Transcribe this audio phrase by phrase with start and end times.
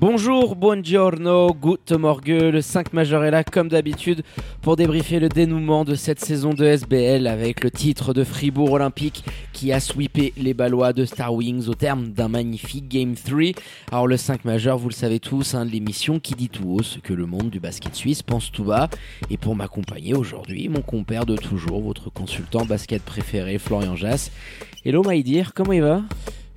[0.00, 4.22] Bonjour, buongiorno, good morgue, le 5 majeur est là comme d'habitude
[4.62, 9.22] pour débriefer le dénouement de cette saison de SBL avec le titre de Fribourg Olympique
[9.52, 13.52] qui a sweepé les Ballois de Star Wings au terme d'un magnifique Game 3.
[13.92, 16.98] Alors le 5 majeur, vous le savez tous, hein, l'émission qui dit tout haut ce
[16.98, 18.88] que le monde du basket suisse pense tout bas.
[19.28, 24.32] Et pour m'accompagner aujourd'hui, mon compère de toujours, votre consultant basket préféré, Florian Jass.
[24.82, 26.00] Hello Maïdir, comment il va?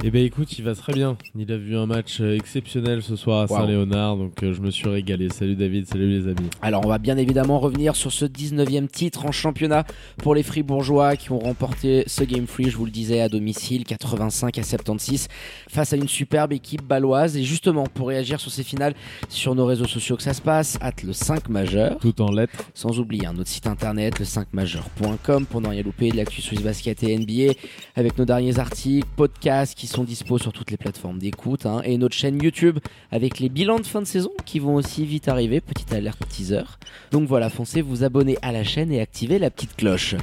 [0.06, 1.18] Eh ben écoute, il va très bien.
[1.34, 4.70] Il a vu un match euh, exceptionnel ce soir à Saint-Léonard, donc euh, je me
[4.70, 5.30] suis régalé.
[5.30, 6.50] Salut David, salut les amis.
[6.62, 9.86] Alors on va bien évidemment revenir sur ce 19e titre en championnat
[10.18, 13.86] pour les Fribourgeois qui ont remporté ce Game Free, je vous le disais, à domicile,
[13.86, 15.30] 85 à 76,
[15.70, 17.38] face à une superbe équipe baloise.
[17.38, 18.96] Et justement, pour réagir sur ces finales,
[19.30, 21.98] sur nos réseaux sociaux que ça se passe, at le 5 majeur.
[22.00, 22.66] Tout en lettres.
[22.74, 27.02] Sans oublier notre site internet, le 5majeur.com, pour n'en rien louper de l'actu Swiss Basket
[27.04, 27.54] et NBA,
[27.96, 32.00] avec nos derniers articles, podcasts, qui sont dispo sur toutes les plateformes d'écoute hein, et
[32.00, 32.80] notre chaîne YouTube
[33.12, 35.62] avec les bilans de fin de saison qui vont aussi vite arriver.
[35.62, 36.64] Petite alerte teaser.
[37.12, 40.16] Donc voilà, foncez vous abonner à la chaîne et activez la petite cloche.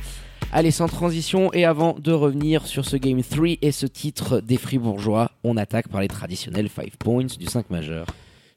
[0.53, 4.57] Allez, sans transition, et avant de revenir sur ce Game 3 et ce titre des
[4.57, 8.07] Fribourgeois, on attaque par les traditionnels 5 points du 5 majeur.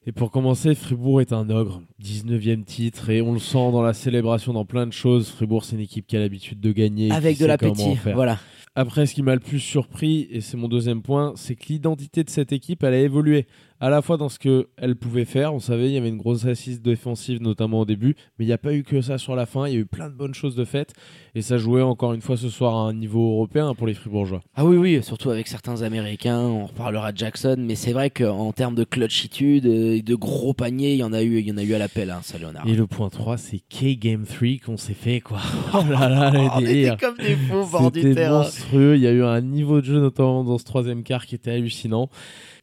[0.05, 3.93] Et pour commencer, Fribourg est un ogre, 19e titre, et on le sent dans la
[3.93, 5.29] célébration, dans plein de choses.
[5.29, 7.09] Fribourg, c'est une équipe qui a l'habitude de gagner.
[7.11, 8.37] Avec de l'appétit, voilà.
[8.75, 12.23] Après, ce qui m'a le plus surpris, et c'est mon deuxième point, c'est que l'identité
[12.23, 13.45] de cette équipe, elle a évolué
[13.83, 15.53] à la fois dans ce qu'elle pouvait faire.
[15.53, 18.53] On savait, il y avait une grosse assise défensive, notamment au début, mais il n'y
[18.53, 19.67] a pas eu que ça sur la fin.
[19.67, 20.93] Il y a eu plein de bonnes choses de faites.
[21.35, 24.39] Et ça jouait encore une fois ce soir à un niveau européen pour les Fribourgeois.
[24.55, 26.39] Ah oui, oui, surtout avec certains Américains.
[26.39, 30.93] On reparlera de Jackson, mais c'est vrai qu'en termes de clutchitude, et de gros paniers,
[30.93, 32.65] il y en a eu, il y en a eu à l'appel, hein, ça, Léonard.
[32.65, 35.39] Et le point 3, c'est K-Game 3 qu'on s'est fait, quoi.
[35.73, 38.43] Oh là là, les On comme des fous bord du terrain.
[38.43, 38.95] monstrueux.
[38.95, 41.51] Il y a eu un niveau de jeu, notamment dans ce troisième quart, qui était
[41.51, 42.09] hallucinant.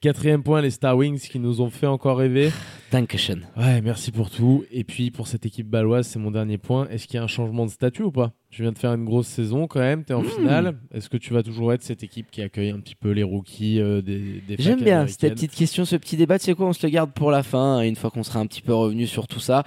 [0.00, 2.50] Quatrième point, les Star Wings qui nous ont fait encore rêver.
[2.92, 3.40] Dankeschön.
[3.56, 4.64] Ouais, merci pour tout.
[4.70, 6.88] Et puis pour cette équipe baloise, c'est mon dernier point.
[6.88, 8.32] Est-ce qu'il y a un changement de statut ou pas?
[8.50, 10.26] Tu viens de faire une grosse saison quand même, tu es en hmm.
[10.26, 10.76] finale.
[10.92, 13.80] Est-ce que tu vas toujours être cette équipe qui accueille un petit peu les rookies
[13.80, 16.38] euh, des, des J'aime bien cette petite question, ce petit débat.
[16.38, 18.40] Tu sais quoi, on se le garde pour la fin, hein, une fois qu'on sera
[18.40, 19.64] un petit peu revenu sur tout ça.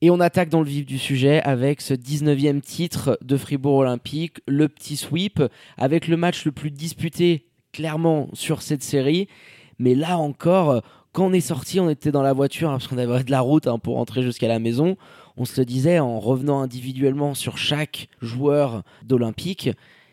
[0.00, 4.38] Et on attaque dans le vif du sujet avec ce 19e titre de Fribourg Olympique,
[4.46, 5.42] le petit sweep,
[5.76, 9.28] avec le match le plus disputé clairement sur cette série.
[9.78, 10.80] Mais là encore, euh,
[11.12, 13.40] quand on est sorti, on était dans la voiture, hein, parce qu'on avait de la
[13.40, 14.96] route hein, pour rentrer jusqu'à la maison.
[15.36, 19.70] On se le disait en revenant individuellement sur chaque joueur d'Olympique.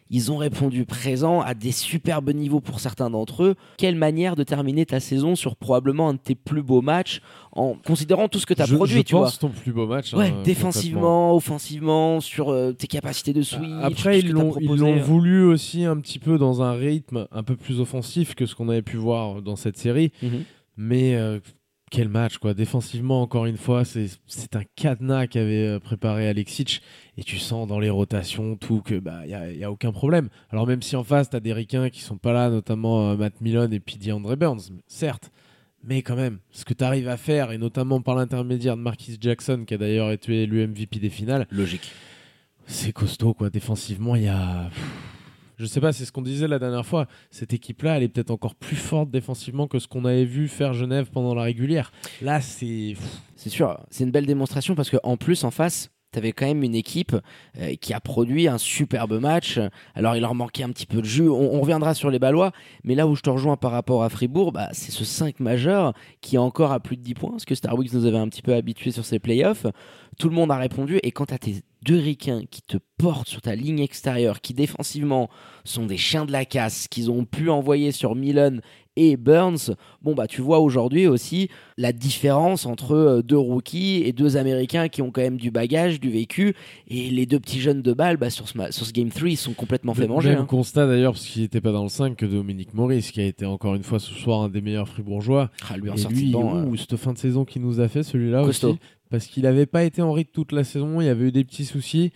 [0.09, 3.55] Ils ont répondu présent à des superbes niveaux pour certains d'entre eux.
[3.77, 7.21] Quelle manière de terminer ta saison sur probablement un de tes plus beaux matchs
[7.51, 10.13] en considérant tout ce que tu as produit, je tu pense ton plus beau match.
[10.13, 13.69] Ouais, hein, défensivement, offensivement, sur euh, tes capacités de switch.
[13.81, 18.35] Après, ils l'ont voulu aussi un petit peu dans un rythme un peu plus offensif
[18.35, 20.11] que ce qu'on avait pu voir dans cette série.
[20.21, 20.43] Mhm.
[20.77, 21.39] Mais euh,
[21.95, 22.53] quel match, quoi.
[22.53, 26.81] Défensivement, encore une fois, c'est un cadenas qu'avait euh, préparé Alexic.
[27.17, 30.27] Et tu sens dans les rotations, tout, que bah, il n'y a, aucun problème.
[30.49, 33.15] Alors, même si en face, tu as des ricains qui sont pas là, notamment euh,
[33.15, 35.31] Matt Milon et puis DeAndre Burns, certes.
[35.85, 39.17] Mais quand même, ce que tu arrives à faire, et notamment par l'intermédiaire de Marquis
[39.21, 41.47] Jackson, qui a d'ailleurs été élu MVP des finales.
[41.49, 41.93] Logique.
[42.67, 43.49] C'est costaud, quoi.
[43.49, 44.69] Défensivement, il y a.
[45.57, 47.07] Je sais pas, c'est ce qu'on disait la dernière fois.
[47.31, 50.73] Cette équipe-là, elle est peut-être encore plus forte défensivement que ce qu'on avait vu faire
[50.73, 51.91] Genève pendant la régulière.
[52.21, 52.95] Là, c'est.
[53.37, 56.63] C'est sûr, c'est une belle démonstration parce qu'en plus, en face, tu avais quand même
[56.63, 57.15] une équipe
[57.59, 59.59] euh, qui a produit un superbe match.
[59.93, 61.27] Alors, il leur manquait un petit peu de jus.
[61.27, 64.53] On, reviendra sur les Ballois, mais là où je te rejoins par rapport à Fribourg,
[64.53, 67.55] bah, c'est ce 5 majeur qui est encore à plus de 10 points, parce que
[67.55, 69.65] Star Wars nous avait un petit peu habitués sur ses playoffs.
[70.17, 73.41] Tout le monde a répondu, et quand as tes deux ricains qui te portent sur
[73.41, 75.29] ta ligne extérieure, qui défensivement
[75.63, 78.57] sont des chiens de la casse, qu'ils ont pu envoyer sur Milan
[78.97, 84.13] et Burns, bon bah tu vois aujourd'hui aussi la différence entre euh, deux rookies et
[84.13, 86.55] deux américains qui ont quand même du bagage, du vécu,
[86.87, 89.37] et les deux petits jeunes de balle bah, sur, ce, sur ce Game 3 ils
[89.37, 90.29] sont complètement fait manger.
[90.29, 90.45] Même hein.
[90.45, 93.45] constat d'ailleurs, parce qu'il n'était pas dans le 5, que Dominique Maurice, qui a été
[93.45, 95.51] encore une fois ce soir un des meilleurs fribourgeois.
[95.69, 98.79] Ah, lui en sortie euh, cette fin de saison qui nous a fait celui-là aussi
[99.09, 101.43] parce qu'il n'avait pas été en rythme toute la saison, il y avait eu des
[101.43, 102.11] petits soucis.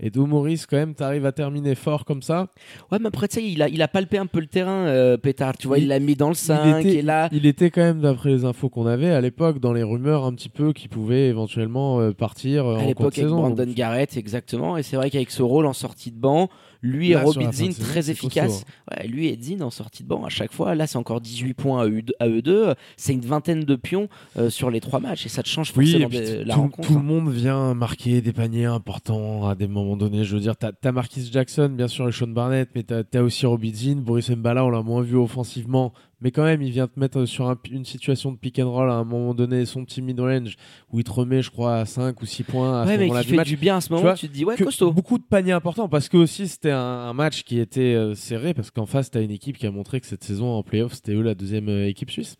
[0.00, 2.48] Et Maurice, quand même, t'arrives à terminer fort comme ça.
[2.90, 5.16] Ouais, mais après, tu sais, il a, il a palpé un peu le terrain, euh,
[5.16, 5.56] Pétard.
[5.56, 7.28] Tu vois, il l'a mis dans le 5 il était, et là.
[7.32, 10.34] Il était quand même, d'après les infos qu'on avait à l'époque, dans les rumeurs un
[10.34, 14.76] petit peu qui pouvait éventuellement euh, partir euh, à l'époque avec Brandon Garrett, exactement.
[14.76, 16.48] Et c'est vrai qu'avec ce rôle en sortie de banc,
[16.84, 18.64] lui et Robin Zinn très efficace.
[18.90, 20.74] Ouais, lui et Zinn en sortie de banc à chaque fois.
[20.74, 22.74] Là, c'est encore 18 points à eux, deux.
[22.96, 26.08] C'est une vingtaine de pions euh, sur les trois matchs et ça te change forcément
[26.10, 26.88] la tout, rencontre.
[26.88, 30.24] Tout le monde vient marquer des paniers importants à des moments donnés.
[30.24, 33.22] Je veux dire, t'as as Marquis Jackson, bien sûr, et Sean Barnett, mais t'as as
[33.22, 34.00] aussi Robin Zinn.
[34.00, 35.94] Boris Mbala, on l'a moins vu offensivement,
[36.24, 38.94] mais quand même, il vient te mettre sur une situation de pick and roll à
[38.94, 40.56] un moment donné, son petit mid-range,
[40.90, 42.80] où il te remet, je crois, à 5 ou 6 points.
[42.80, 44.90] À ouais, mais qui fait du bien à ce moment, tu, te dis, ouais, costaud.
[44.90, 48.70] Beaucoup de paniers importants, parce que aussi, c'était un, match qui était euh, serré, parce
[48.70, 51.12] qu'en face, tu as une équipe qui a montré que cette saison en playoff, c'était
[51.12, 52.36] eux la deuxième euh, équipe suisse.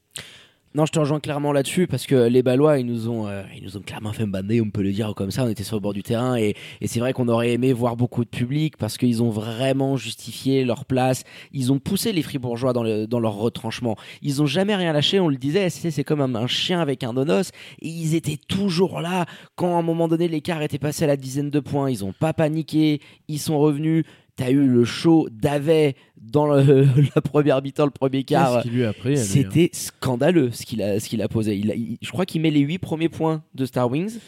[0.76, 3.62] Non, je te rejoins clairement là-dessus parce que les Ballois, ils nous ont, euh, ils
[3.62, 5.44] nous ont clairement fait bander, on peut le dire comme ça.
[5.44, 7.94] On était sur le bord du terrain et, et c'est vrai qu'on aurait aimé voir
[7.94, 11.22] beaucoup de public parce qu'ils ont vraiment justifié leur place.
[11.52, 13.94] Ils ont poussé les Fribourgeois dans, le, dans leur retranchement.
[14.20, 15.20] Ils ont jamais rien lâché.
[15.20, 17.52] On le disait, c'est comme un, un, chien avec un nonos.
[17.80, 21.16] Et ils étaient toujours là quand à un moment donné l'écart était passé à la
[21.16, 21.88] dizaine de points.
[21.88, 23.00] Ils ont pas paniqué.
[23.28, 24.06] Ils sont revenus.
[24.36, 28.58] T'as eu le show d'Avet dans la première mi-temps, le premier quart.
[28.58, 31.56] Hein C'était scandaleux ce qu'il a, ce qu'il a posé.
[31.56, 34.18] Il, je crois qu'il met les 8 premiers points de Star Wings.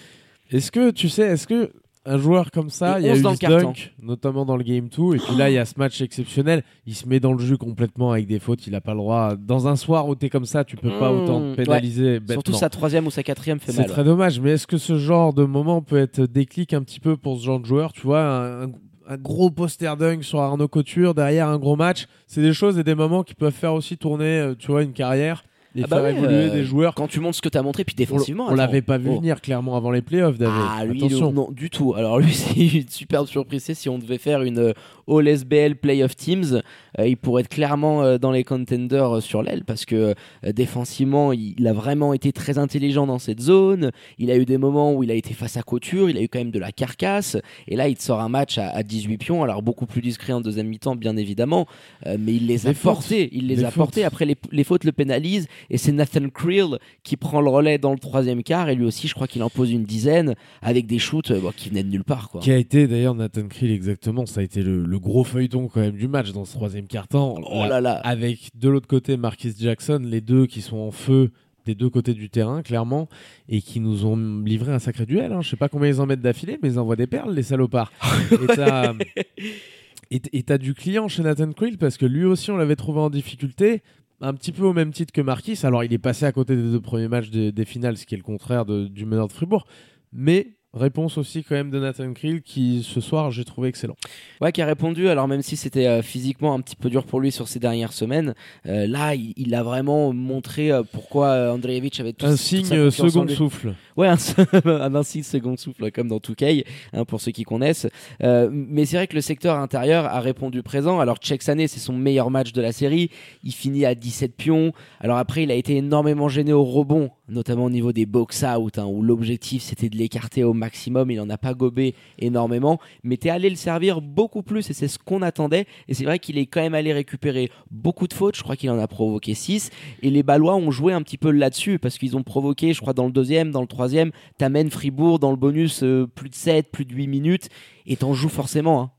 [0.50, 1.73] Est-ce que tu sais, est-ce que
[2.06, 5.19] un joueur comme ça, il y a eu dunk, notamment dans le game 2, et
[5.19, 8.12] puis là il y a ce match exceptionnel, il se met dans le jeu complètement
[8.12, 9.35] avec des fautes, il a pas le droit.
[9.37, 12.20] Dans un soir où t'es comme ça, tu peux pas mmh, autant pénaliser.
[12.31, 13.87] Surtout sa troisième ou sa quatrième fait mal.
[13.87, 17.00] C'est très dommage, mais est-ce que ce genre de moment peut être déclic un petit
[17.00, 18.73] peu pour ce genre de joueur Tu vois, un, un
[19.12, 22.06] gros poster dunk sur Arnaud Couture derrière un gros match.
[22.26, 24.93] C'est des choses et des moments qui peuvent faire aussi tourner, euh, tu vois, une
[24.93, 25.44] carrière
[25.76, 26.94] et ah bah faire évoluer des joueurs.
[26.94, 28.47] Quand tu montres ce que tu as montré, puis défensivement.
[28.49, 29.17] On, l'avait pas vu oh.
[29.17, 30.55] venir clairement avant les playoffs, David.
[30.58, 31.32] Ah, lui, Attention.
[31.32, 31.94] non, du tout.
[31.94, 33.70] Alors, lui, c'est une superbe surprise.
[33.75, 34.73] si on devait faire une
[35.06, 36.61] All SBL Playoff Teams, euh,
[37.04, 40.14] il pourrait être clairement euh, dans les contenders euh, sur l'aile parce que
[40.44, 43.90] défensivement, il, a vraiment été très intelligent dans cette zone.
[44.19, 46.28] Il a eu des moments où il a été face à couture, il a eu
[46.28, 47.37] quand même de la carcasse.
[47.69, 50.40] Et là, il te sort un match à, 18 pions, alors beaucoup plus discret en
[50.40, 51.66] deuxième mi-temps, bien évidemment,
[52.04, 53.28] mais il les a portés.
[53.32, 54.04] Il les, a portés.
[54.04, 57.93] Après, les, les, fautes le pénalisent et c'est Nathan Creel qui prend le relais dans
[57.93, 58.69] le troisième quart.
[58.69, 61.84] Et lui aussi, je crois qu'il en pose une dizaine avec des shoots qui venaient
[61.84, 62.28] de nulle part.
[62.31, 62.40] Quoi.
[62.40, 64.26] Qui a été d'ailleurs Nathan Creel exactement.
[64.26, 67.36] Ça a été le le gros feuilleton quand même du match dans ce troisième quart-temps.
[67.50, 68.00] Oh là là.
[68.04, 71.30] Avec de l'autre côté Marquis Jackson, les deux qui sont en feu
[71.66, 73.08] des deux côtés du terrain, clairement,
[73.48, 75.32] et qui nous ont livré un sacré duel.
[75.32, 75.42] Hein.
[75.42, 77.92] Je sais pas combien ils en mettent d'affilée, mais ils envoient des perles, les salopards.
[80.10, 83.10] et t'as du client chez Nathan Creel parce que lui aussi, on l'avait trouvé en
[83.10, 83.82] difficulté
[84.20, 85.58] un petit peu au même titre que Marquis.
[85.64, 88.18] Alors, il est passé à côté des deux premiers matchs des, finales, ce qui est
[88.18, 89.66] le contraire du meneur de Fribourg.
[90.12, 93.96] Mais Réponse aussi quand même de Nathan Krill qui ce soir j'ai trouvé excellent.
[94.43, 95.08] Ouais, qui a répondu.
[95.08, 97.94] Alors même si c'était euh, physiquement un petit peu dur pour lui sur ces dernières
[97.94, 98.34] semaines,
[98.67, 103.75] euh, là il, a vraiment montré euh, pourquoi Andreevich avait tout un signe second souffle.
[103.96, 104.17] Ouais, un,
[104.67, 107.87] un, signe second souffle comme dans 2K hein, pour ceux qui connaissent.
[108.20, 111.00] mais c'est vrai que le secteur intérieur a répondu présent.
[111.00, 113.11] Alors Sané c'est son meilleur match de la série.
[113.44, 114.72] Il finit à 17 pions.
[115.00, 118.79] Alors après il a été énormément gêné au rebond, notamment au niveau des box out
[118.79, 123.16] hein, où l'objectif c'était de l'écarter au maximum, il n'en a pas gobé énormément, mais
[123.16, 125.66] tu es allé le servir beaucoup plus et c'est ce qu'on attendait.
[125.88, 128.70] Et c'est vrai qu'il est quand même allé récupérer beaucoup de fautes, je crois qu'il
[128.70, 129.70] en a provoqué 6.
[130.02, 132.92] Et les Ballois ont joué un petit peu là-dessus parce qu'ils ont provoqué, je crois,
[132.92, 136.70] dans le deuxième, dans le troisième, t'amènes Fribourg dans le bonus euh, plus de 7,
[136.70, 137.48] plus de 8 minutes
[137.86, 138.81] et t'en joues forcément.
[138.82, 138.91] Hein.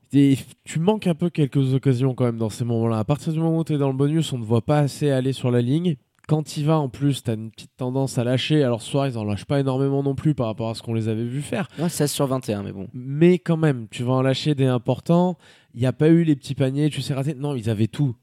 [0.64, 2.98] Tu manques un peu quelques occasions quand même dans ces moments-là.
[2.98, 5.10] À partir du moment où tu es dans le bonus, on ne voit pas assez
[5.10, 5.96] aller sur la ligne.
[6.28, 8.62] Quand il va en plus, tu as une petite tendance à lâcher.
[8.62, 10.92] Alors ce soir, ils en lâchent pas énormément non plus par rapport à ce qu'on
[10.92, 11.68] les avait vu faire.
[11.78, 12.86] Ouais, 16 sur 21, mais bon.
[12.92, 15.38] Mais quand même, tu vas en lâcher des importants.
[15.72, 17.34] Il n'y a pas eu les petits paniers, tu sais rater.
[17.34, 18.14] Non, ils avaient tout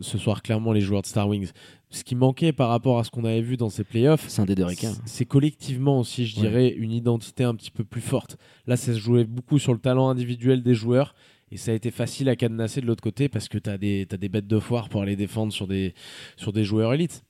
[0.00, 1.50] ce soir, clairement, les joueurs de Star Wings.
[1.90, 4.44] Ce qui manquait par rapport à ce qu'on avait vu dans ces playoffs, c'est un
[4.44, 4.66] des deux
[5.04, 8.38] C'est collectivement aussi, je dirais, une identité un petit peu plus forte.
[8.66, 11.14] Là, ça se jouait beaucoup sur le talent individuel des joueurs.
[11.52, 14.28] Et ça a été facile à cadenasser de l'autre côté parce que tu as, des
[14.30, 17.22] bêtes de foire pour aller défendre sur des joueurs élites.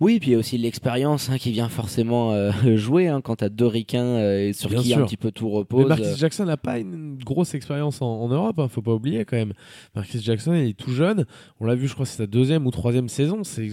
[0.00, 3.36] Oui, puis il y a aussi l'expérience hein, qui vient forcément euh, jouer hein, quand
[3.36, 5.82] tu as deux ricains euh, sur qui un petit peu tout repose.
[5.82, 9.36] Mais Marcus Jackson n'a pas une grosse expérience en, Europe, hein, faut pas oublier quand
[9.36, 9.54] même.
[9.96, 11.24] Marcus Jackson, il est tout jeune.
[11.60, 13.42] On l'a vu, je crois, c'est sa deuxième ou troisième saison.
[13.42, 13.68] C'est,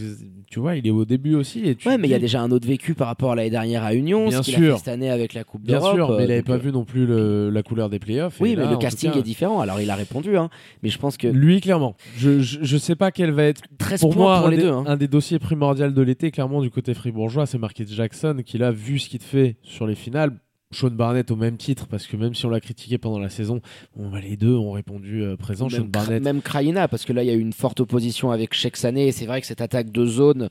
[0.50, 1.60] tu vois, il est au début aussi.
[1.60, 3.84] Et ouais, mais il y a déjà un autre vécu par rapport à l'année dernière
[3.84, 5.96] à Union, Bien ce qu'il a fait cette année avec la Coupe d'Europe.
[5.96, 7.05] Bien sûr, mais il n'avait euh, pas vu non plus
[7.51, 8.38] la couleur des playoffs.
[8.39, 9.60] Oui, mais le casting est différent.
[9.60, 10.32] Alors il a répondu,
[10.82, 13.62] mais je pense que lui, clairement, je, je, sais pas quel va être
[14.00, 17.57] pour moi un, des, un des dossiers primordiaux de l'été, clairement du côté fribourgeois, c'est
[17.57, 20.39] Marquis Jackson qui, a vu ce qu'il fait sur les finales,
[20.72, 23.62] Sean Barnett au même titre, parce que même si on l'a critiqué pendant la saison,
[23.95, 25.67] bah, les deux ont répondu euh, présent.
[25.67, 26.24] Même, Sean Barnett.
[26.24, 29.12] même Kraina, parce que là, il y a eu une forte opposition avec Sané.
[29.12, 30.50] C'est vrai que cette attaque de zone,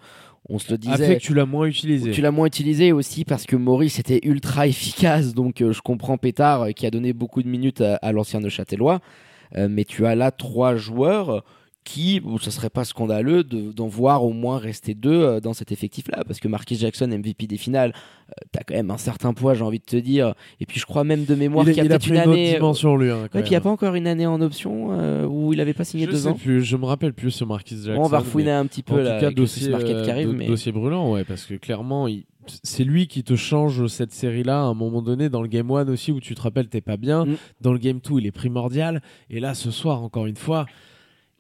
[0.48, 0.92] on se le disait.
[0.92, 2.10] A fait que tu l'as moins utilisé.
[2.10, 5.34] Tu l'as moins utilisé aussi parce que Maurice était ultra efficace.
[5.34, 8.40] Donc, euh, je comprends Pétard euh, qui a donné beaucoup de minutes à, à l'ancien
[8.40, 9.00] Neuchâtelois.
[9.56, 11.44] Euh, mais tu as là trois joueurs
[11.84, 15.70] qui, bon, ça serait pas scandaleux d'en voir au moins rester deux euh, dans cet
[15.70, 17.92] effectif-là, parce que Marquis Jackson, MVP des finales,
[18.30, 20.34] euh, tu as quand même un certain poids, j'ai envie de te dire.
[20.60, 22.48] Et puis je crois même de mémoire qu'il y a peut-être une, année.
[22.48, 23.10] Autre dimension, lui.
[23.10, 25.58] Hein, ouais, puis il n'y a pas encore une année en option euh, où il
[25.58, 26.34] n'avait pas signé je deux sais ans.
[26.34, 27.96] Plus, je me rappelle plus sur Marquis Jackson.
[28.00, 30.28] Bon, on va refouiner un petit peu en là, tout cas, dossier, qui arrive.
[30.28, 30.46] do- mais...
[30.46, 32.24] dossier brûlant, ouais, parce que clairement, il-
[32.62, 35.88] c'est lui qui te change cette série-là à un moment donné dans le game 1
[35.88, 37.24] aussi où tu te rappelles t'es pas bien.
[37.26, 37.36] Mm.
[37.60, 39.02] Dans le game 2, il est primordial.
[39.30, 40.66] Et là, ce soir, encore une fois,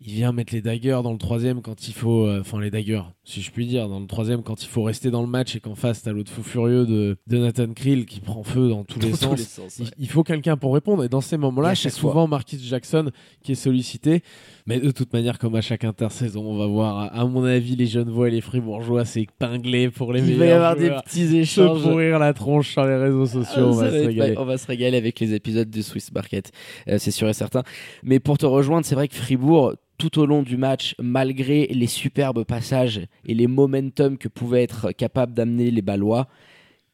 [0.06, 2.26] il vient mettre les daggers dans le troisième quand il faut.
[2.26, 5.10] euh, Enfin, les daggers, si je puis dire, dans le troisième quand il faut rester
[5.10, 8.20] dans le match et qu'en face, t'as l'autre fou furieux de, de Nathan Krill qui
[8.20, 9.20] prend feu dans tous les sens.
[9.30, 9.86] tous les sens, ouais.
[9.98, 11.04] Il, il faut quelqu'un pour répondre.
[11.04, 13.10] Et dans ces moments-là, c'est souvent Marquis Jackson
[13.42, 14.22] qui est sollicité.
[14.66, 17.84] Mais de toute manière, comme à chaque intersaison, on va voir, à- mon avis, les
[17.84, 21.28] Genevois et les Fribourgeois, c'est épinglé pour les Il va y meilleurs avoir des petits
[21.28, 21.82] Se échanges.
[21.82, 24.34] pourrir la tronche sur les réseaux sociaux, Ah, on va se régaler.
[24.38, 26.50] on va se régaler avec les épisodes du Swiss Market,
[26.88, 27.62] euh, c'est sûr et certain.
[28.02, 31.86] Mais pour te rejoindre, c'est vrai que Fribourg, tout au long du match, malgré les
[31.86, 36.26] superbes passages et les momentum que pouvaient être capables d'amener les Ballois,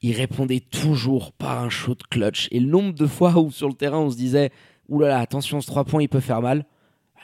[0.03, 2.49] ils répondaient toujours par un shoot clutch.
[2.51, 4.51] Et le nombre de fois où sur le terrain on se disait
[4.89, 6.65] oulala, attention, ce 3 points il peut faire mal.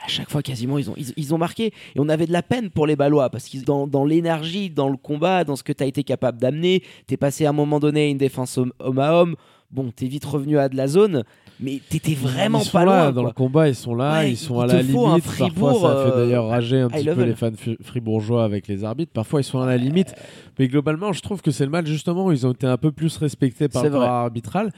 [0.04, 1.66] À chaque fois, quasiment, ils ont, ils, ils ont marqué.
[1.94, 4.88] Et on avait de la peine pour les Ballois, parce qu'ils dans, dans l'énergie, dans
[4.88, 7.80] le combat, dans ce que tu as été capable d'amener, t'es passé à un moment
[7.80, 9.36] donné à une défense homme homme à homme.
[9.72, 11.24] Bon, t'es vite revenu à de la zone,
[11.58, 13.12] mais t'étais vraiment ils sont pas là, loin.
[13.12, 13.30] dans quoi.
[13.30, 15.24] le combat, ils sont là, Ouais, ils sont il à la faut un limite.
[15.24, 18.68] Fribourg, Parfois, ça fait euh, d'ailleurs rager un petit peu les fans fri- fribourgeois avec
[18.68, 19.10] les arbitres.
[19.12, 20.14] Parfois, ils sont à la limite.
[20.60, 22.92] Mais globalement, je trouve que c'est le match justement où ils ont été un peu
[22.92, 24.70] plus respectés par le arbitral.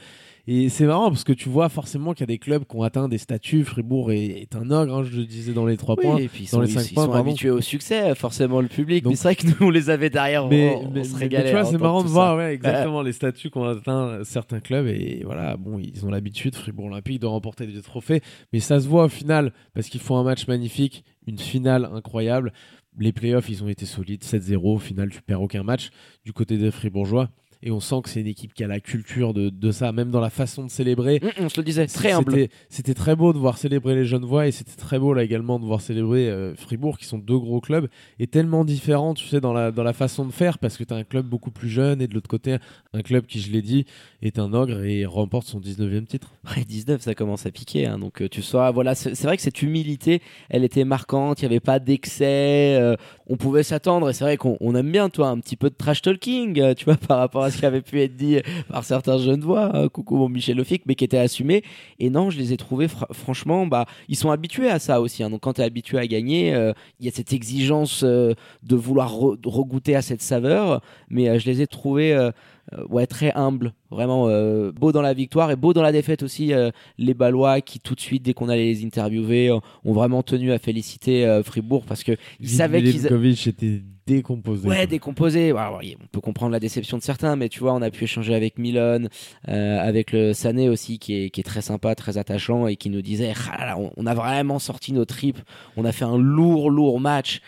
[0.51, 2.81] Et c'est marrant parce que tu vois forcément qu'il y a des clubs qui ont
[2.81, 3.63] atteint des statuts.
[3.63, 6.17] Fribourg est, est un ogre, hein, je le disais dans les trois Oui, points.
[6.17, 7.29] et puis ils dans sont, les ils- cinq ils points, sont pardon.
[7.29, 9.03] habitués au succès, forcément, le public.
[9.03, 11.51] Donc- mais c'est vrai que nous, on les avait derrière, mais, on, on mais- tu
[11.51, 14.87] vois, c'est marrant de voir ouais, exactement les statuts qu'ont atteint certains clubs.
[14.87, 18.21] Et voilà, bon, ils ont l'habitude, Fribourg Olympique, de remporter des trophées.
[18.51, 22.53] Mais ça se voit au final, parce qu'ils font un match magnifique, une finale incroyable.
[22.97, 24.73] Les playoffs, ils ont été solides, 7-0.
[24.73, 25.89] Au final, tu perds aucun match
[26.25, 27.29] du côté des Fribourgeois.
[27.61, 30.11] Et on sent que c'est une équipe qui a la culture de, de ça, même
[30.11, 31.19] dans la façon de célébrer.
[31.21, 32.47] Hum, on se le disait, très humble.
[32.69, 35.65] C'était- très beau de voir célébrer les Genevois et c'était très beau là également de
[35.65, 37.87] voir célébrer euh, Fribourg, qui sont deux gros clubs
[38.19, 40.93] et tellement différents, tu sais, dans la, dans la façon de faire parce que tu
[40.93, 42.57] as un club beaucoup plus jeune et de l'autre côté,
[42.93, 43.85] un club qui, je l'ai dit,
[44.21, 46.33] est un ogre et remporte son 19e titre.
[46.55, 47.85] Ouais, 19, ça commence à piquer.
[47.85, 51.41] hein, donc euh, tu sauras, voilà, c'est vrai que cette humilité, elle était marquante.
[51.41, 52.77] Il n'y avait pas d'excès.
[52.79, 52.95] euh,
[53.27, 54.09] on pouvait s'attendre.
[54.09, 56.73] Et c'est vrai qu'on on aime bien, toi, un petit peu de trash talking, euh,
[56.73, 58.37] tu vois, par rapport à ce qui avait pu être dit
[58.69, 59.75] par certains jeunes voix.
[59.75, 61.63] hein, coucou mon Michel Lofic, mais qui était assumé.
[61.99, 65.23] Et non, je les ai trouvés, fra- franchement, bah, ils sont habitués à ça aussi.
[65.23, 65.29] hein.
[65.29, 68.75] donc quand tu es habitué à gagner, euh, il y a cette exigence euh, de
[68.75, 70.81] vouloir re- regoûter à cette saveur.
[71.09, 72.29] Mais euh, je les ai trouvés.
[72.73, 76.23] Euh, ouais, très humbles, vraiment euh, beau dans la victoire et beau dans la défaite
[76.23, 76.53] aussi.
[76.53, 80.51] euh, les Ballois qui tout de suite, dès qu'on allait les interviewer, ont vraiment tenu
[80.51, 83.05] à féliciter euh, Fribourg parce que ils savaient qu'ils
[83.49, 84.67] était décomposé.
[84.67, 85.51] Ouais, décomposé.
[85.51, 88.33] Alors, on peut comprendre la déception de certains, mais tu vois, on a pu échanger
[88.33, 89.07] avec Milon,
[89.45, 93.03] avec le Sané aussi, qui est, qui est très sympa, très attachant, et qui nous
[93.03, 95.39] disait Ah on, on a vraiment sorti nos tripes,
[95.77, 97.41] on a fait un lourd, lourd match,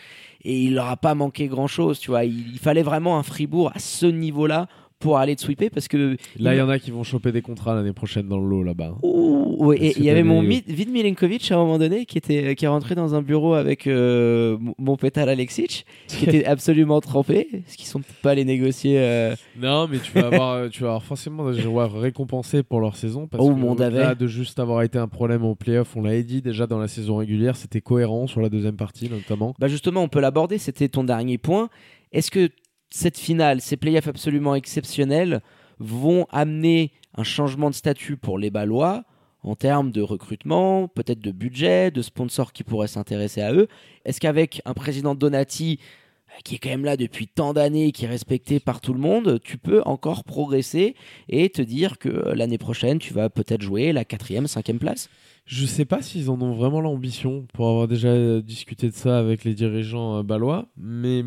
[0.44, 2.24] et il leur a pas manqué grand chose, tu vois.
[2.24, 4.68] Il, il fallait vraiment un Fribourg à ce niveau-là
[5.02, 6.16] pour aller de sweeper, parce que.
[6.38, 8.62] Là, il y en a qui vont choper des contrats l'année prochaine dans le lot
[8.62, 8.94] là-bas.
[9.02, 12.06] Ouh, ouais, et il y avait mon des- Mi- Vid Milenkovic à un moment donné
[12.06, 16.24] qui était qui est rentré dans un bureau avec euh, mon- mon pétale Alexic qui
[16.24, 20.52] était absolument trempé ce qu'ils sont pas allés négocier euh, Non, mais tu vas avoir,
[20.54, 23.26] euh, tu vas avoir forcément des joueurs récompensés pour leur saison.
[23.26, 24.14] Parce Oh, que mon au-delà Davet.
[24.16, 27.16] de juste avoir été un problème au playoff, on l'avait dit déjà dans la saison
[27.16, 29.54] régulière, c'était cohérent sur la deuxième partie notamment.
[29.58, 31.68] Bah justement, on peut l'aborder, c'était ton dernier point.
[32.12, 32.50] Est-ce que
[32.92, 35.40] cette finale, ces playoffs absolument exceptionnels,
[35.78, 39.04] vont amener un changement de statut pour les Ballois
[39.42, 43.68] en termes de recrutement, peut-être de budget, de sponsors qui pourraient s'intéresser à eux.
[44.04, 45.80] Est-ce qu'avec un président Donati
[46.28, 49.00] euh, qui est quand même là depuis tant d'années, qui est respecté par tout le
[49.00, 50.94] monde, tu peux encore progresser
[51.28, 55.08] et te dire que euh, l'année prochaine, tu vas peut-être jouer la quatrième, cinquième place?
[55.44, 59.42] Je sais pas s'ils en ont vraiment l'ambition pour avoir déjà discuté de ça avec
[59.42, 61.24] les dirigeants euh, balois, mais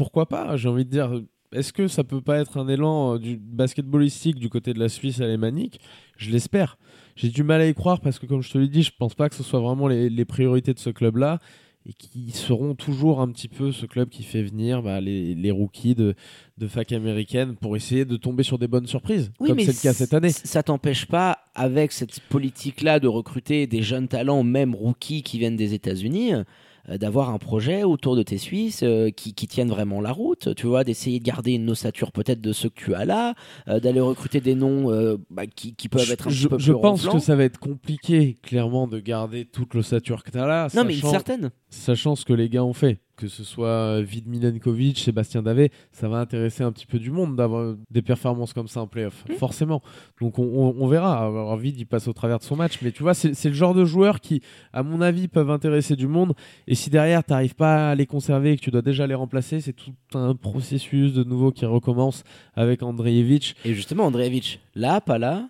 [0.00, 1.12] pourquoi pas J'ai envie de dire,
[1.52, 4.88] est-ce que ça peut pas être un élan euh, du basketballistique du côté de la
[4.88, 5.78] Suisse alémanique?
[6.16, 6.78] Je l'espère.
[7.16, 9.14] J'ai du mal à y croire parce que, comme je te l'ai dit, je pense
[9.14, 11.38] pas que ce soit vraiment les, les priorités de ce club-là.
[11.84, 15.94] et qui seront toujours un petit peu ce club qui fait venir bah, les, rookies
[15.94, 16.14] de,
[16.56, 19.92] de fac américaine pour essayer de tomber sur des bonnes surprises, comme c'est le cas
[19.92, 20.30] cette année.
[20.30, 25.56] Ça t'empêche pas, avec cette politique-là, de recruter des jeunes talents, même rookies qui viennent
[25.56, 26.32] des États-Unis
[26.98, 30.66] d'avoir un projet autour de tes Suisses euh, qui, qui tiennent vraiment la route, tu
[30.66, 33.34] vois, d'essayer de garder une ossature peut-être de ceux que tu as là,
[33.68, 34.90] euh, d'aller recruter des noms
[35.30, 37.58] bah, qui, qui, peuvent être un je, petit peu je pense que ça va être
[37.58, 40.68] compliqué, clairement, de garder toute l'ossature que tu as là.
[40.74, 41.50] Non, mais une certaine.
[41.68, 46.08] Sachant ce que les gars ont fait que ce soit Vid Milenkovic, Sébastien Davé, ça
[46.08, 49.34] va intéresser un petit peu du monde d'avoir des performances comme ça en playoff, mmh.
[49.34, 49.82] forcément.
[50.20, 51.26] Donc on, verra.
[51.26, 53.74] Alors Vid, il passe au travers de son match, mais tu vois, c'est le genre
[53.74, 54.40] de joueurs qui,
[54.72, 56.32] à mon avis, peuvent intéresser du monde.
[56.66, 59.14] Et si derrière, tu n'arrives pas à les conserver et que tu dois déjà les
[59.14, 62.24] remplacer, c'est tout un processus de nouveau qui recommence
[62.54, 63.54] avec Andreevich.
[63.66, 65.48] Et justement, Andreevich, là, pas là?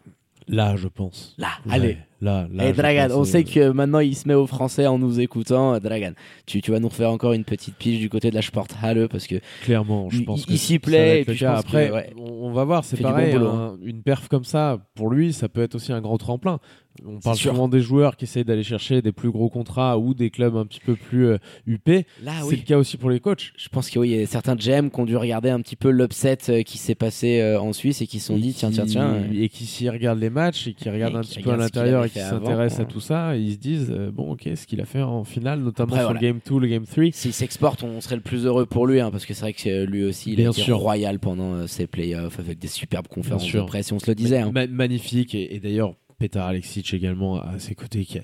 [0.48, 1.34] Là, je pense.
[1.38, 1.98] Là, allez.
[2.20, 5.20] Là, là, Et Dragan, on sait que maintenant il se met au français en nous
[5.20, 5.78] écoutant.
[5.78, 6.12] Dragan,
[6.46, 8.42] tu, tu vas nous refaire encore une petite pige du côté de la
[8.82, 11.22] Halle parce que clairement, je pense il, s'y plaît.
[11.22, 13.34] Et puis après, on, va voir, c'est pareil.
[13.34, 13.76] Hein.
[13.82, 16.60] une perf comme ça, pour lui, ça peut être aussi un grand tremplin.
[17.06, 20.30] On parle souvent des joueurs qui essayent d'aller chercher des plus gros contrats ou des
[20.30, 22.06] clubs un petit peu plus euh, huppés.
[22.48, 23.52] c'est le cas aussi pour les coachs.
[23.56, 26.38] Je pense qu'il y a certains GM qui ont dû regarder un petit peu l'upset
[26.48, 29.22] euh, qui s'est passé euh, en Suisse et qui se sont dit tiens, tiens, tiens.
[29.32, 32.20] Et qui s'y regardent les matchs et qui regardent un petit peu à l'intérieur qui
[32.20, 35.60] s'intéressent à tout ça, ils se disent bon, ok, ce qu'il a fait en finale,
[35.60, 37.04] notamment sur le Game 2, le Game 3.
[37.12, 39.84] S'il s'exporte, on serait le plus heureux pour lui hein, parce que c'est vrai que
[39.84, 43.92] lui aussi, il est a royal pendant ses playoffs avec des superbes conférences de presse,
[43.92, 44.38] on se le disait.
[44.38, 44.52] Hein.
[44.70, 48.04] magnifique et d'ailleurs Petar Alexic également à ses côtés.
[48.04, 48.20] Qui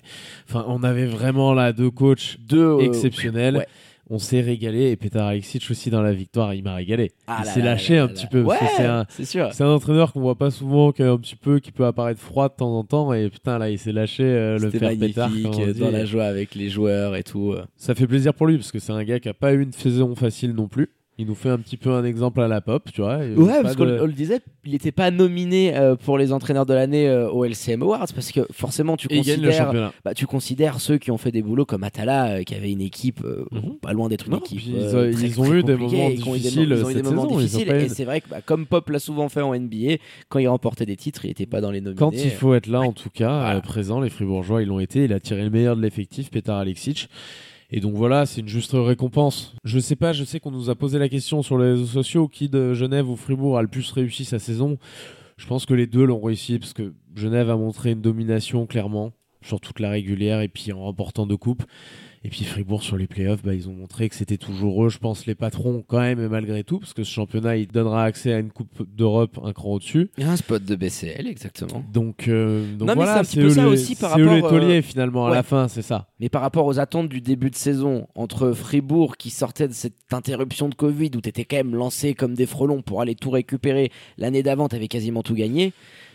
[0.48, 3.66] Enfin, on avait vraiment là deux coachs deux euh, exceptionnels.
[4.08, 7.10] On s'est régalé et Petar Alexic aussi dans la victoire, il m'a régalé.
[7.26, 8.44] Ah il s'est lâché un petit peu.
[8.76, 11.84] c'est un, c'est un entraîneur qu'on voit pas souvent, qui un petit peu, qui peut
[11.84, 13.12] apparaître froid de temps en temps.
[13.12, 15.30] Et putain, là, il s'est lâché euh, le père Petar.
[15.78, 17.52] dans la joie avec les joueurs et tout.
[17.52, 17.64] Euh.
[17.76, 19.72] Ça fait plaisir pour lui parce que c'est un gars qui a pas eu une
[19.72, 20.90] saison facile non plus.
[21.18, 23.16] Il nous fait un petit peu un exemple à la pop, tu vois.
[23.16, 27.08] Ouais, parce qu'on le disait, il n'était pas nominé euh, pour les entraîneurs de l'année
[27.08, 31.16] euh, au LCM Awards parce que forcément tu considères, bah, tu considères ceux qui ont
[31.16, 33.76] fait des boulots comme Atala, euh, qui avait une équipe mhm.
[33.80, 34.60] pas loin d'être une équipe.
[34.62, 36.68] Ils, ont eu des moments difficiles.
[36.70, 39.30] Ils ont eu des moments difficiles et c'est vrai que bah, comme Pop l'a souvent
[39.30, 39.96] fait en NBA,
[40.28, 41.98] quand il remportait des titres, il n'était pas dans les nominés.
[41.98, 45.04] Quand il faut être là, en tout cas, présent, les Fribourgeois ils l'ont été.
[45.04, 47.08] Il a tiré le meilleur de l'effectif, Petar Alexic.
[47.70, 49.54] Et donc voilà, c'est une juste récompense.
[49.64, 52.28] Je sais pas, je sais qu'on nous a posé la question sur les réseaux sociaux
[52.28, 54.78] qui de Genève ou Fribourg a le plus réussi sa saison.
[55.36, 59.12] Je pense que les deux l'ont réussi parce que Genève a montré une domination clairement
[59.42, 61.64] sur toute la régulière et puis en remportant deux coupes.
[62.24, 64.98] Et puis Fribourg sur les playoffs, bah, ils ont montré que c'était toujours eux, je
[64.98, 68.32] pense, les patrons quand même et malgré tout, parce que ce championnat, il donnera accès
[68.32, 70.10] à une Coupe d'Europe un cran au-dessus.
[70.18, 71.84] Et un spot de BCL, exactement.
[71.92, 75.42] Donc, euh, donc voilà, c'est eux, ça aussi par rapport, les euh, finalement à la
[75.42, 76.08] fin, c'est ça.
[76.20, 80.12] Mais par rapport aux attentes du début de saison, entre Fribourg qui sortait de cette
[80.12, 83.30] interruption de Covid où tu étais quand même lancé comme des frelons pour aller tout
[83.30, 85.72] récupérer, l'année d'avant, tu avais quasiment tout gagné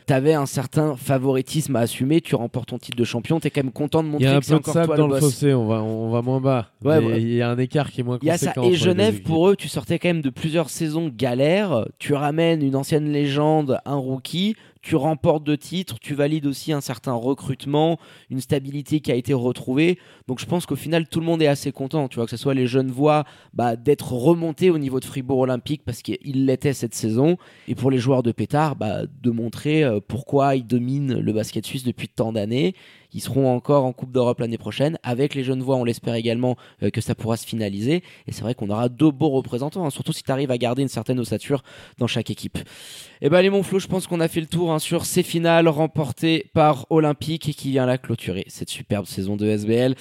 [0.07, 3.63] tu un certain favoritisme à assumer, tu remportes ton titre de champion, tu es quand
[3.63, 6.21] même content de montrer que c'est encore toi dans le, fossé, on va, on va
[6.21, 6.71] moins bas.
[6.85, 8.63] Il y a un écart qui est moins conséquent.
[8.63, 12.75] Et Genève, pour eux, tu sortais quand même de plusieurs saisons galères, tu ramènes une
[12.75, 18.41] ancienne légende, un rookie, tu remportes deux titres, tu valides aussi un certain recrutement, une
[18.41, 19.99] stabilité qui a été retrouvée.
[20.27, 22.37] Donc je pense qu'au final, tout le monde est assez content, tu vois, que ce
[22.37, 26.73] soit les jeunes voix, bah, d'être remontés au niveau de Fribourg Olympique parce qu'ils l'étaient
[26.73, 31.19] cette saison, et pour les joueurs de pétard, bah, de montrer euh, pourquoi ils dominent
[31.19, 32.75] le basket suisse depuis tant d'années.
[33.13, 34.97] Ils seront encore en Coupe d'Europe l'année prochaine.
[35.03, 38.03] Avec les jeunes voix, on l'espère également euh, que ça pourra se finaliser.
[38.27, 40.81] Et c'est vrai qu'on aura deux beaux représentants, hein, surtout si tu arrives à garder
[40.81, 41.63] une certaine ossature
[41.97, 42.57] dans chaque équipe.
[42.57, 45.23] Et eh ben les Monflo, je pense qu'on a fait le tour hein, sur ces
[45.23, 49.95] finales remportées par Olympique et qui vient là clôturer cette superbe saison de SBL.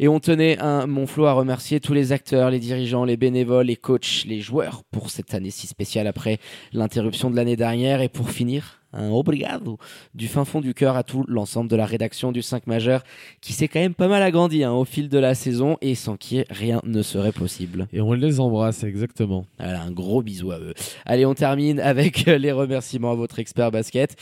[0.00, 3.76] Et on tenait un Monflo à remercier tous les acteurs, les dirigeants, les bénévoles, les
[3.76, 6.38] coachs, les joueurs pour cette année si spéciale après
[6.72, 8.00] l'interruption de l'année dernière.
[8.00, 9.78] Et pour finir, un obrigado
[10.14, 13.02] du fin fond du cœur à tout l'ensemble de la rédaction du 5 majeur
[13.40, 16.16] qui s'est quand même pas mal agrandi hein, au fil de la saison et sans
[16.16, 17.88] qui rien ne serait possible.
[17.92, 19.46] Et on les embrasse exactement.
[19.58, 20.74] un gros bisou à eux.
[21.04, 24.16] Allez, on termine avec les remerciements à votre expert basket.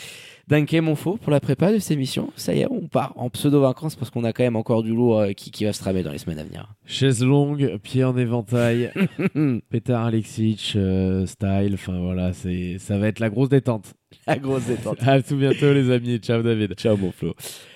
[0.49, 2.31] Danke faux pour la prépa de ces missions.
[2.37, 5.21] Ça y est, on part en pseudo-vacances parce qu'on a quand même encore du lourd
[5.21, 6.69] euh, qui, va se tramer dans les semaines à venir.
[6.85, 8.93] Chaise longue, pied en éventail,
[9.71, 13.95] pétard Alexic, euh, style, enfin voilà, c'est ça va être la grosse détente.
[14.27, 14.99] La grosse détente.
[15.07, 16.19] à tout bientôt les amis.
[16.19, 16.75] Ciao David.
[16.75, 17.35] Ciao mon Flo.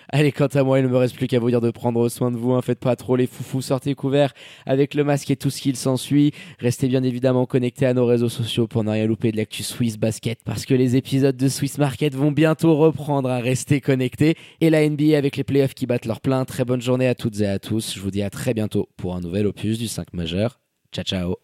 [0.08, 2.30] Allez, quant à moi, il ne me reste plus qu'à vous dire de prendre soin
[2.30, 2.52] de vous.
[2.52, 2.62] Hein.
[2.62, 4.32] Faites pas trop les foufous, sortez couverts
[4.64, 6.32] avec le masque et tout ce qu'il s'ensuit.
[6.60, 9.98] Restez bien évidemment connectés à nos réseaux sociaux pour ne rien louper de l'actu Swiss
[9.98, 14.36] Basket parce que les épisodes de Swiss Market vont bientôt reprendre à rester connectés.
[14.60, 16.44] Et la NBA avec les playoffs qui battent leur plein.
[16.44, 17.94] Très bonne journée à toutes et à tous.
[17.96, 20.58] Je vous dis à très bientôt pour un nouvel opus du 5 majeur.
[20.90, 21.34] Ciao ciao